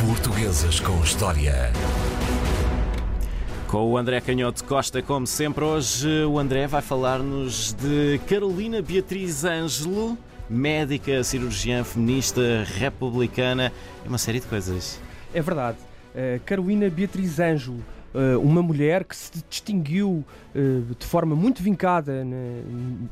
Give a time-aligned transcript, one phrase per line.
[0.00, 1.72] Portuguesas com História.
[3.66, 9.44] Com o André Canhoto Costa, como sempre, hoje o André vai falar-nos de Carolina Beatriz
[9.44, 10.18] Ângelo,
[10.50, 13.72] médica, cirurgiã feminista, republicana
[14.04, 15.00] e uma série de coisas.
[15.32, 15.78] É verdade.
[16.14, 17.82] Uh, Carolina Beatriz Ângelo,
[18.14, 20.24] uh, uma mulher que se distinguiu
[20.54, 22.22] uh, de forma muito vincada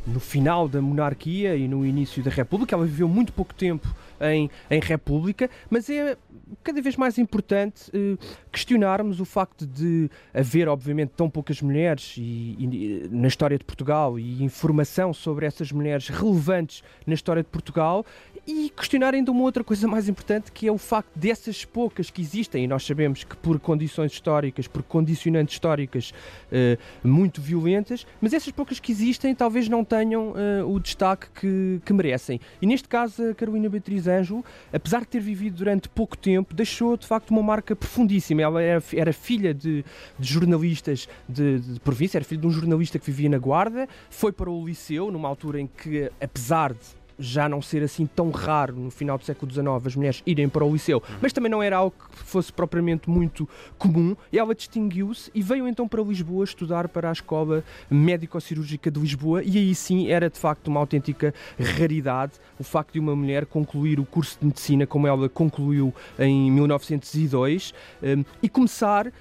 [0.06, 2.76] no final da monarquia e no início da República.
[2.76, 3.88] Ela viveu muito pouco tempo
[4.20, 6.16] em, em República, mas é
[6.62, 8.18] cada vez mais importante uh,
[8.50, 14.18] questionarmos o facto de haver, obviamente, tão poucas mulheres e, e, na história de Portugal
[14.18, 18.04] e informação sobre essas mulheres relevantes na história de Portugal
[18.46, 22.20] e questionar ainda uma outra coisa mais importante que é o facto dessas poucas que
[22.20, 26.12] existem, e nós sabemos que por condições históricas, por condicionantes históricas
[26.52, 30.34] uh, muito violentas, mas essas poucas que existem talvez não tenham
[30.66, 32.40] o destaque que, que merecem.
[32.60, 36.96] E neste caso, a Carolina Beatriz Ângelo, apesar de ter vivido durante pouco tempo, deixou
[36.96, 38.42] de facto uma marca profundíssima.
[38.42, 39.84] Ela era, era filha de,
[40.18, 44.32] de jornalistas de, de, província, era filha de um jornalista que vivia na Guarda, foi
[44.32, 48.74] para o liceu, numa altura em que, apesar de já não ser assim tão raro
[48.76, 51.76] no final do século XIX as mulheres irem para o liceu, mas também não era
[51.76, 53.48] algo que fosse propriamente muito
[53.78, 54.16] comum.
[54.32, 59.42] E ela distinguiu-se e veio então para Lisboa estudar para a Escola Médico-Cirúrgica de Lisboa,
[59.42, 63.98] e aí sim era de facto uma autêntica raridade o facto de uma mulher concluir
[64.00, 69.12] o curso de medicina como ela concluiu em 1902 um, e começar uh,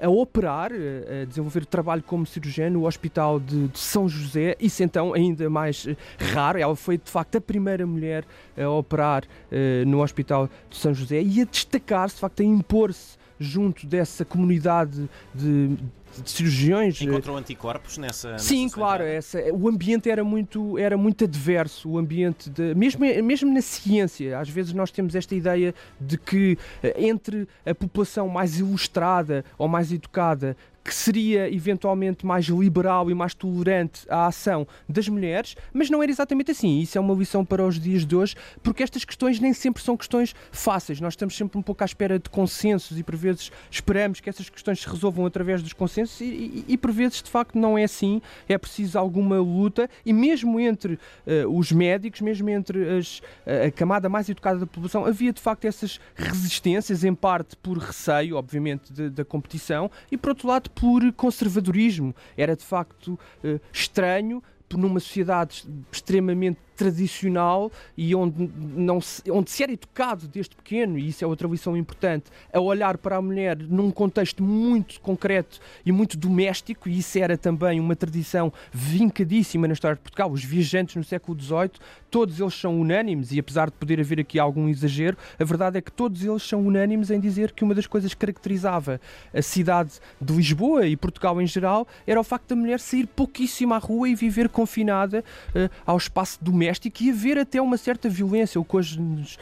[0.00, 4.56] a operar, uh, a desenvolver trabalho como cirurgiã no Hospital de, São José.
[4.60, 5.96] Isso então ainda mais uh,
[6.32, 6.58] raro.
[6.58, 8.24] Ela foi de facto a primeira mulher
[8.56, 13.16] a operar uh, no Hospital de São José e a destacar-se, de facto, a impor-se
[13.38, 15.76] junto dessa comunidade de,
[16.22, 17.00] de cirurgiões.
[17.00, 18.32] Encontrou anticorpos nessa.
[18.32, 19.04] nessa Sim, claro.
[19.04, 21.88] Essa, o ambiente era muito, era muito adverso.
[21.90, 26.58] O ambiente, de, mesmo, mesmo na ciência, às vezes nós temos esta ideia de que
[26.82, 33.14] eh, entre a população mais ilustrada ou mais educada que seria eventualmente mais liberal e
[33.14, 36.80] mais tolerante à ação das mulheres, mas não era exatamente assim.
[36.80, 39.96] Isso é uma lição para os dias de hoje, porque estas questões nem sempre são
[39.96, 41.00] questões fáceis.
[41.00, 44.48] Nós estamos sempre um pouco à espera de consensos e por vezes esperamos que essas
[44.48, 47.84] questões se resolvam através dos consensos e, e, e por vezes de facto não é
[47.84, 48.20] assim.
[48.48, 53.22] É preciso alguma luta e mesmo entre uh, os médicos, mesmo entre as,
[53.66, 58.36] a camada mais educada da população, havia de facto essas resistências, em parte por receio,
[58.36, 62.14] obviamente, da competição e por outro lado por conservadorismo.
[62.36, 64.42] Era de facto uh, estranho
[64.74, 71.08] numa sociedade extremamente tradicional e onde, não se, onde se era educado desde pequeno, e
[71.08, 75.90] isso é outra lição importante, a olhar para a mulher num contexto muito concreto e
[75.90, 80.30] muito doméstico, e isso era também uma tradição vincadíssima na história de Portugal.
[80.30, 81.70] Os viajantes no século XVIII,
[82.10, 85.80] todos eles são unânimes, e apesar de poder haver aqui algum exagero, a verdade é
[85.80, 89.00] que todos eles são unânimes em dizer que uma das coisas que caracterizava
[89.32, 93.72] a cidade de Lisboa e Portugal em geral era o facto da mulher sair pouquíssimo
[93.72, 98.08] à rua e viver confinada uh, ao espaço doméstico doméstico e haver até uma certa
[98.08, 99.38] violência, o que hoje nos,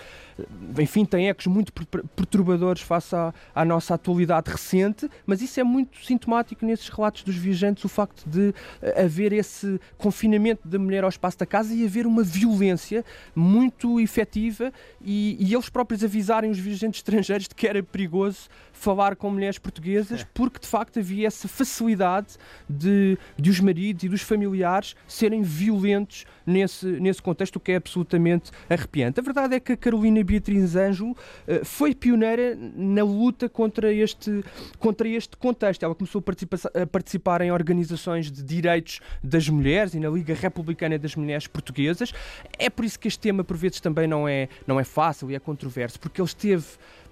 [0.79, 1.73] enfim, tem ecos muito
[2.17, 7.37] perturbadores face à, à, nossa atualidade recente, mas isso é muito sintomático nesses relatos dos
[7.37, 8.53] viajantes, o facto de
[8.83, 14.01] eh, haver esse confinamento da mulher ao espaço da casa e haver uma violência muito
[14.01, 19.31] efetiva e, e eles próprios avisarem os viajantes estrangeiros de que era perigoso falar com
[19.31, 20.27] mulheres portuguesas, é.
[20.35, 22.37] porque de facto havia essa facilidade
[22.69, 27.77] de, de os maridos e dos familiares serem violentos nesse, nesse contexto, o que é
[27.77, 29.21] absolutamente arrepiante.
[29.21, 34.45] A verdade é que a Carolina Beatriz Ângelo eh, foi pioneira na luta contra este,
[34.79, 35.85] contra este contexto.
[35.85, 40.35] Ela começou a participar, a participar em organizações de direitos das mulheres e na Liga
[40.35, 42.13] Republicana das Mulheres Portuguesas.
[42.59, 45.35] É por isso que este tema, por vezes, também não é, não é fácil e
[45.35, 46.65] é controverso, porque ele esteve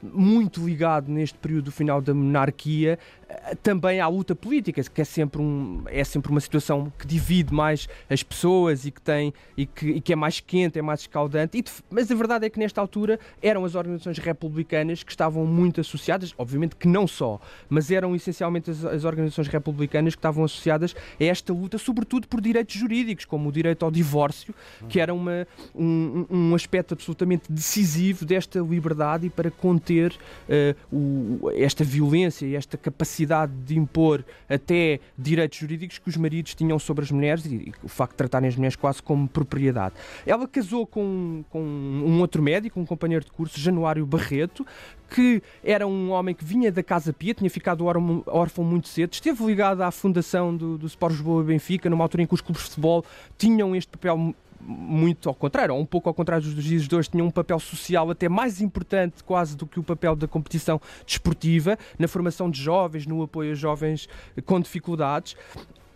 [0.02, 2.98] muito ligado neste período do final da monarquia
[3.28, 7.54] eh, também à luta política, que é sempre, um, é sempre uma situação que divide
[7.54, 11.00] mais as pessoas e que tem e que, e que é mais quente, é mais
[11.00, 11.58] escaldante.
[11.58, 15.80] E, mas a verdade é que nesta altura eram as organizações republicanas que estavam muito
[15.80, 20.96] associadas, obviamente que não só, mas eram essencialmente as, as organizações republicanas que estavam associadas
[21.20, 24.52] a esta luta, sobretudo por direitos jurídicos, como o direito ao divórcio,
[24.88, 31.50] que era uma, um, um aspecto absolutamente decisivo desta liberdade e para conter uh, o,
[31.54, 37.04] esta violência e esta capacidade de impor até direitos jurídicos que os maridos tinham sobre
[37.04, 39.94] as mulheres e, e o facto de tratarem as mulheres quase como propriedade.
[40.26, 44.66] Ela casou com, com um outro médico, um companheiro de curso, Januário Barreto,
[45.14, 47.84] que era um homem que vinha da Casa Pia, tinha ficado
[48.26, 52.26] órfão muito cedo, esteve ligado à fundação do, do Sport Lisboa Benfica, numa altura em
[52.26, 53.04] que os clubes de futebol
[53.36, 57.10] tinham este papel muito ao contrário, ou um pouco ao contrário dos juízes de hoje,
[57.10, 61.78] tinham um papel social até mais importante quase do que o papel da competição desportiva,
[61.98, 64.08] na formação de jovens, no apoio a jovens
[64.46, 65.36] com dificuldades.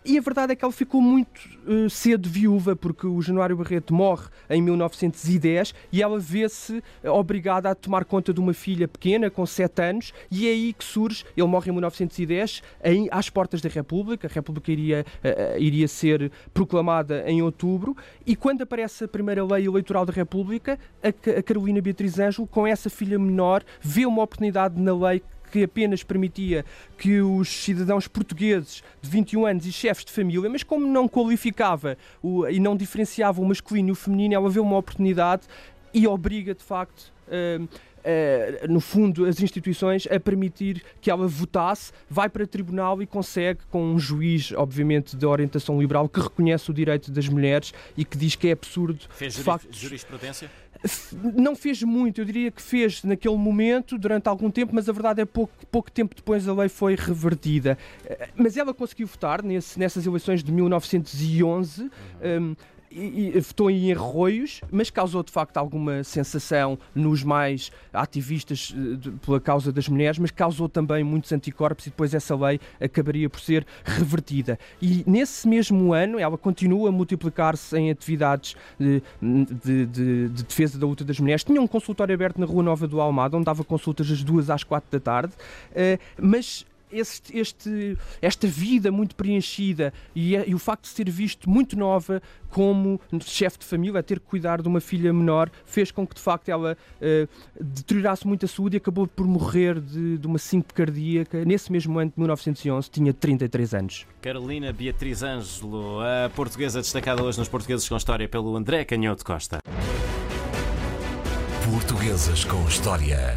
[0.09, 1.37] E a verdade é que ela ficou muito
[1.67, 7.69] uh, cedo viúva, porque o Januário Barreto morre em 1910 e ela vê-se uh, obrigada
[7.69, 11.25] a tomar conta de uma filha pequena, com 7 anos, e é aí que surge,
[11.35, 16.31] ele morre em 1910, em, às portas da República, a República iria, uh, iria ser
[16.53, 17.93] proclamada em outubro,
[18.25, 22.65] e quando aparece a primeira lei eleitoral da República, a, a Carolina Beatriz Ângelo, com
[22.65, 25.21] essa filha menor, vê uma oportunidade na lei
[25.51, 26.65] que apenas permitia
[26.97, 31.97] que os cidadãos portugueses de 21 anos e chefes de família, mas como não qualificava
[32.21, 35.43] o, e não diferenciava o masculino e o feminino, ela vê uma oportunidade
[35.93, 41.91] e obriga, de facto, uh, uh, no fundo, as instituições a permitir que ela votasse,
[42.09, 46.73] vai para tribunal e consegue, com um juiz, obviamente, de orientação liberal, que reconhece o
[46.73, 48.99] direito das mulheres e que diz que é absurdo.
[49.09, 49.35] Fez
[49.71, 50.49] jurisprudência?
[51.35, 55.21] Não fez muito, eu diria que fez naquele momento, durante algum tempo, mas a verdade
[55.21, 57.77] é pouco, pouco tempo depois a lei foi revertida.
[58.05, 61.83] Eh, mas ela conseguiu votar nesse, nessas eleições de 1911.
[61.83, 61.89] Uhum.
[62.23, 62.55] Um,
[62.91, 68.95] e, e, votou em arroios, mas causou de facto alguma sensação nos mais ativistas eh,
[68.95, 73.29] de, pela causa das mulheres, mas causou também muitos anticorpos e depois essa lei acabaria
[73.29, 74.57] por ser revertida.
[74.81, 80.77] E nesse mesmo ano ela continua a multiplicar-se em atividades de, de, de, de, defesa
[80.77, 81.43] da luta das mulheres.
[81.43, 84.63] Tinha um consultório aberto na Rua Nova do Almada, onde dava consultas das duas às
[84.63, 90.83] quatro da tarde, uh, mas este, este, esta vida muito preenchida e, e, o facto
[90.83, 94.79] de ser visto muito nova como chefe de família, a ter que cuidar de uma
[94.79, 97.29] filha menor, fez com que de facto ela uh,
[97.59, 101.99] deteriorasse muito a saúde e acabou por morrer de, de uma síncope cardíaca nesse mesmo
[101.99, 104.05] ano de 1911, tinha 33 anos.
[104.21, 109.59] Carolina Beatriz Ângelo, a portuguesa destacada hoje nos Portugueses com História pelo André Canhoto Costa.
[111.65, 113.35] Portuguesas com História.